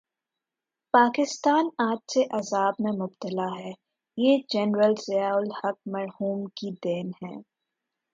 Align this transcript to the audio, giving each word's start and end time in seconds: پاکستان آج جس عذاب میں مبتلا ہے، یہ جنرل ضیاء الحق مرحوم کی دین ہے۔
پاکستان 0.93 1.69
آج 1.77 1.97
جس 2.07 2.27
عذاب 2.31 2.73
میں 2.79 2.91
مبتلا 2.91 3.47
ہے، 3.59 3.71
یہ 4.17 4.37
جنرل 4.49 4.93
ضیاء 5.07 5.35
الحق 5.35 5.79
مرحوم 5.85 6.45
کی 6.55 6.71
دین 6.83 7.11
ہے۔ 7.23 7.35